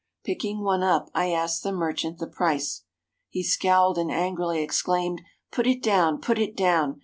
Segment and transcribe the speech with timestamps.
[0.23, 2.85] Picking one up, I asked the merchant the price.
[3.29, 6.19] He scowled and angrily exclaimed: "Put it down!
[6.19, 6.99] Put it down